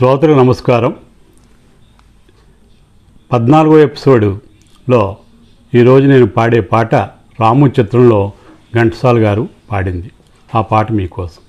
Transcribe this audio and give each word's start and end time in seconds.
శ్రోతలకు 0.00 0.38
నమస్కారం. 0.38 0.94
పద్నాలుగో 3.32 3.78
ఎపిసోడులో 3.78 5.16
ఈరోజు 5.74 6.06
నేను 6.06 6.26
పాడే 6.26 6.60
పాట 6.60 6.94
రాము 7.40 7.66
చిత్రంలో 7.66 8.32
ఘంటసాల్ 8.74 9.18
గారు 9.18 9.48
పాడింది. 9.70 10.10
ఆ 10.54 10.60
పాట 10.60 10.92
మీకోసం. 10.92 11.42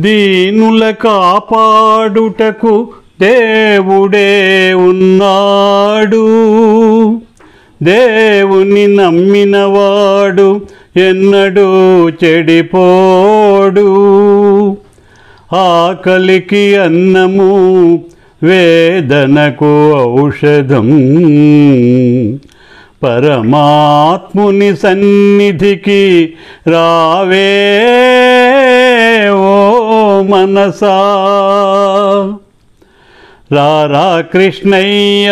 దీనుల 0.00 0.90
కాపాడుటకు 0.90 2.88
దేవుడే 3.20 4.74
ఉన్నాడు. 4.74 6.26
దేవుని 7.82 8.86
నమ్మినవాడు 8.86 10.66
ఎన్నడూ 10.96 12.08
చెడిపోడు. 12.08 14.10
ఆకలికి 15.52 16.76
అన్నము 16.76 18.00
వేదనకు 18.42 19.94
ఔషధం. 19.94 20.90
పరమాత్ముని 23.02 24.76
సన్నిధికి 24.76 26.32
రావే 26.68 27.70
ఓ 29.30 30.22
మనసా. 30.22 31.00
రారా 33.52 34.20
కృష్ణయ్య 34.20 35.30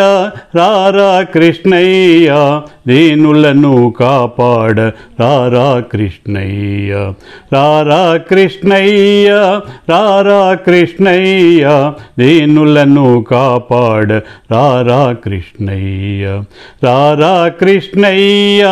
రారా 0.56 1.22
కృష్ణయ్య 1.22 2.60
దీనులను 2.86 3.94
కాపాడ. 4.00 4.80
రారా 5.20 5.80
కృష్ణయ్య 5.80 7.12
రారా 7.52 8.16
కృష్ణయ్య 8.16 9.60
రారా 9.91 10.54
కృష్ణయ్య 10.54 11.92
దీనులను 12.18 13.24
కాపాడ. 13.30 14.12
రారా 14.50 15.12
కృష్ణయ్య 15.12 16.42
రారా 16.84 17.48
కృష్ణయ్య 17.48 18.64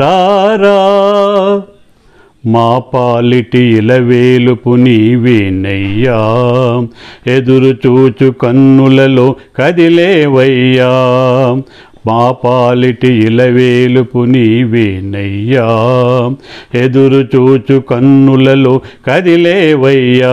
రారా 0.00 0.80
మా 2.46 2.78
పాలిటి 2.78 3.58
ఇలవేలుపు 3.58 4.74
నీవేనయ్యా 4.74 6.16
ఎదురు 7.26 7.76
చూచు 7.86 8.30
కన్నులలో 8.30 9.36
కదిలేవయ్యా. 9.56 10.90
మా 12.06 12.30
పాలిటి 12.30 13.08
ఇలవేలుపు 13.08 14.24
నీవేనయ్యా 14.24 15.64
ఎదురు 16.74 17.36
చూచు 17.36 17.80
కన్నులలో 17.80 18.80
కదిలేవయ్యా. 19.06 20.32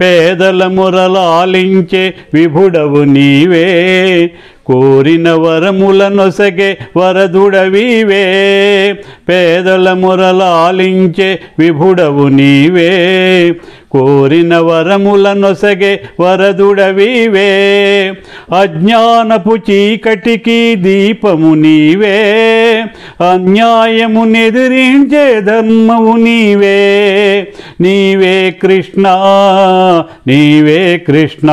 పేదల 0.00 0.66
మురలాలించే 0.66 2.14
విభుడవు 2.34 3.04
నీవే. 3.04 4.30
కోరిన 4.66 5.32
వరముల 5.32 6.08
నొసగే 6.08 6.78
వరదుడవివే 6.96 8.22
పేదల 9.28 9.92
మురలాలించే 9.92 11.38
విభుడవు 11.58 12.28
నీవే. 12.28 12.90
కోరిన 13.90 14.58
వరముల 14.58 15.32
నొసగే 15.32 16.00
వరదుడవివే 16.20 17.48
అజ్ఞానపు 18.60 19.56
చీకటికి 19.70 20.74
దీపము 20.74 21.54
నీవే. 21.54 22.22
అన్యాయము 23.30 24.24
నెదిరించే 24.24 25.40
ధర్మము 25.40 26.16
నీవే. 26.16 27.48
నీవే 27.80 28.54
కృష్ణ 28.62 29.02
నీవే 30.26 31.04
కృష్ణ 31.08 31.48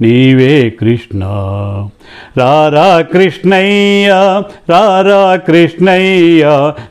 నీవే 0.00 0.72
కృష్ణ. 0.80 1.20
రారా 2.38 2.88
కృష్ణయ్య 3.12 4.10
రారా 4.70 5.20
కృష్ణయ్య 5.46 6.44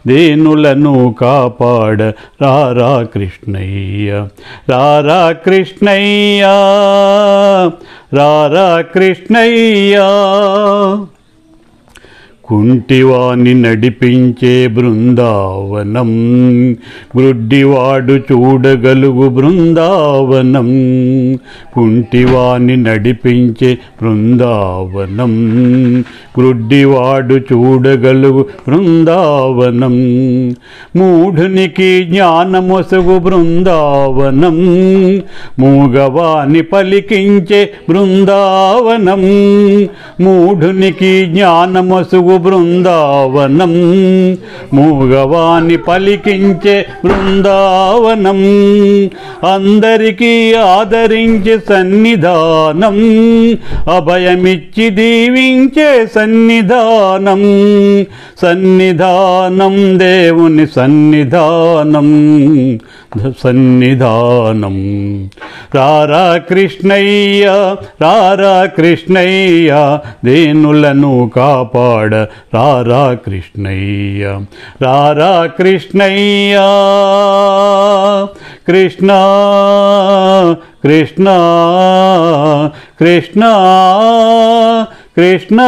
దీనులను 0.07 0.95
కాపాడ 1.21 1.99
రారా 2.41 2.93
కృష్ణయ్య 3.13 4.11
రారా 4.69 5.21
కృష్ణయ్య 5.45 6.45
రారా 8.13 8.69
కృష్ణయ్య 8.93 9.97
కుంటివాని 12.45 13.53
నడిపించే 13.61 14.53
బృందావనం 14.75 16.09
గ్రుడ్డివాడు 17.15 18.15
చూడగలుగు 18.27 19.27
బృందావనం 19.29 20.69
కుంటివాని 21.73 22.75
నడిపించే 22.83 23.71
బృందావనం 23.99 25.33
గ్రుడ్డివాడు 26.37 27.37
చూడగలుగు 27.49 28.43
బృందావనం 28.67 29.95
మూఢునికి 30.97 31.89
జ్ఞానమొసగు 32.05 33.17
బృందావనం 33.19 34.57
మూగవాని 35.59 36.63
పలికించే 36.71 37.61
బృందావనం 37.89 39.23
మూఢునికి 40.23 41.13
జ్ఞానమొసగు 41.27 42.34
బృందావనం. 42.37 43.73
మూగవాని 44.73 45.77
పలికించే 45.77 46.85
బృందావనం. 47.05 48.37
అందరికీ 49.51 50.53
ఆదరించే 50.53 51.57
సన్నిధానం. 51.57 52.95
అభయమిచ్చి 53.95 54.89
దీవించే 54.89 56.07
సన్నిధానం. 56.15 57.41
సన్నిధానం 58.41 59.99
దేవుని 59.99 60.67
సన్నిధానం. 60.67 62.05
సన్నిధానం. 63.43 64.75
రారా 65.75 66.37
కృష్ణయ్య 66.37 67.75
రారా 68.01 68.65
కృష్ణయ్య 68.65 69.99
దేనులను 70.25 71.31
కాపాడ 71.35 72.15
రారా 72.53 73.13
కృష్ణయ్య. 73.13 74.39
రారా 74.81 75.45
కృష్ణయ్య 75.45 76.55
కృష్ణ 78.67 79.11
కృష్ణ 80.83 81.27
కృష్ణ 82.99 83.43
కృష్ణ. 85.17 85.61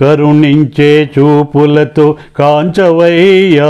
కరుణించే 0.00 1.10
చూపులతో 1.18 2.16
కాంచవయ్యా. 2.38 3.68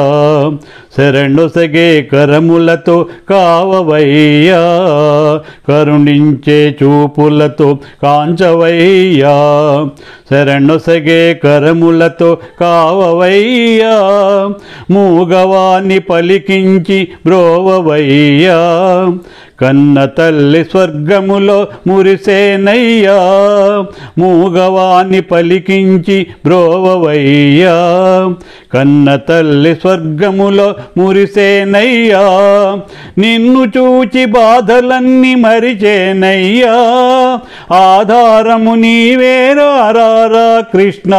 శరణొసగే 0.97 2.09
కరములతో 2.13 3.07
కావవయ్యా. 3.31 4.59
కరుణించే 5.69 6.77
చూపులతో 6.83 7.79
కాంచవయ్యా. 8.03 9.29
శరణొసగే 10.31 11.41
కరములతో 11.45 12.39
కావవయ్యా. 12.61 13.99
మూగవాన్ని 14.91 15.99
పలికించి 15.99 17.09
బ్రోవవయ్యా. 17.27 18.57
కన్న 19.61 20.05
తల్లి 20.05 20.65
స్వర్గములో 20.65 21.69
మురిసేనయ్యా 21.87 23.17
మూగవాన్ని 24.19 25.21
పలికించి 25.21 26.27
బ్రోవవయ్యా. 26.45 27.75
కన్న 28.75 29.17
తల్లి 29.17 29.75
స్వర్గములో 29.75 30.75
మురిసేనయ్యా. 30.97 32.21
నిన్ను 33.19 33.65
చూచి 33.79 34.25
బాధలన్నీ 34.25 35.35
మరిచేనయ్యా. 35.35 36.73
ఆధారము 37.77 38.75
నీవేరారా 38.75 40.61
కృష్ణ. 40.61 41.15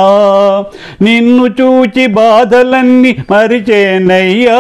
నిన్ను 1.02 1.48
చూచి 1.48 2.08
బాధలన్నీ 2.08 3.18
మరిచేనయ్యా. 3.32 4.58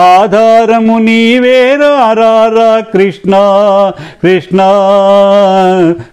ఆధారము 0.00 0.98
నీవేరారా 0.98 2.80
కృష్ణ. 2.80 3.32
కృష్ణ 4.22 4.58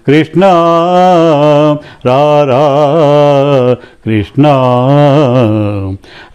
కృష్ణ. 0.08 0.42
రారా 2.06 2.64
కృష్ణ. 4.06 4.48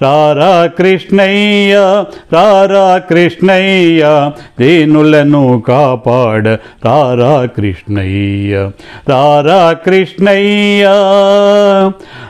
రారా 0.03 0.67
కృష్ణయ్య 0.67 2.05
రారా 2.33 2.99
కృష్ణయ్య 2.99 4.31
దీనులను 4.61 5.63
కాపాడ 5.69 6.49
రారా 6.87 7.45
కృష్ణయ్య. 7.45 8.71
రారా 9.09 9.73
కృష్ణయ్య 9.73 10.85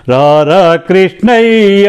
రారా 0.08 0.76
కృష్ణయ్య. 0.76 1.88